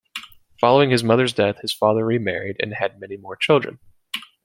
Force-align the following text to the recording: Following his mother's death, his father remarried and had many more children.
Following 0.59 0.89
his 0.89 1.03
mother's 1.03 1.31
death, 1.31 1.59
his 1.61 1.71
father 1.71 2.03
remarried 2.03 2.55
and 2.59 2.73
had 2.73 2.99
many 2.99 3.17
more 3.17 3.35
children. 3.35 3.77